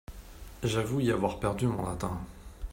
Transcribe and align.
J’avoue 0.63 0.99
y 0.99 1.11
avoir 1.11 1.39
perdu 1.39 1.67
mon 1.67 1.87
latin. 1.87 2.19